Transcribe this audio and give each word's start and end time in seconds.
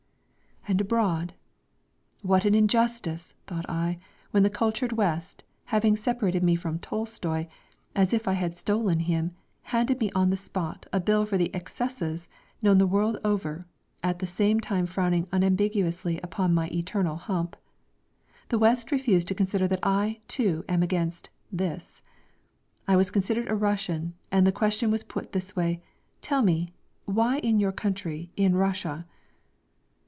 And 0.67 0.79
abroad? 0.79 1.33
"What 2.21 2.45
an 2.45 2.53
injustice!" 2.53 3.33
thought 3.47 3.67
I, 3.67 3.97
when 4.29 4.43
the 4.43 4.49
cultured 4.49 4.91
West, 4.93 5.43
having 5.65 5.97
separated 5.97 6.43
me 6.43 6.55
from 6.55 6.77
Tolstoy, 6.77 7.47
as 7.95 8.13
if 8.13 8.27
I 8.27 8.33
had 8.33 8.55
stolen 8.55 8.99
him, 9.01 9.35
handed 9.63 9.99
me 9.99 10.11
on 10.13 10.29
the 10.29 10.37
spot, 10.37 10.85
a 10.93 10.99
bill 10.99 11.25
for 11.25 11.35
the 11.35 11.53
"excesses" 11.55 12.29
known 12.61 12.77
the 12.77 12.85
world 12.87 13.17
over, 13.25 13.65
at 14.03 14.19
the 14.19 14.27
same 14.27 14.59
time 14.59 14.85
frowning 14.85 15.27
unambiguously 15.31 16.19
upon 16.21 16.53
my 16.53 16.67
eternal 16.71 17.15
hump. 17.15 17.55
The 18.49 18.59
West 18.59 18.91
refused 18.91 19.27
to 19.29 19.35
consider 19.35 19.67
that 19.67 19.79
I, 19.83 20.19
too, 20.27 20.63
am 20.69 20.83
against 20.83 21.31
this. 21.51 22.03
I 22.87 22.95
was 22.95 23.09
considered 23.09 23.49
a 23.49 23.55
Russian, 23.55 24.13
and 24.31 24.45
the 24.45 24.51
question 24.53 24.91
was 24.91 25.03
put 25.03 25.31
this 25.31 25.55
way: 25.55 25.81
"Tell 26.21 26.43
me, 26.43 26.69
why 27.05 27.39
in 27.39 27.59
your 27.59 27.71
country, 27.71 28.29
in 28.37 28.55
Russia?..." 28.55 29.07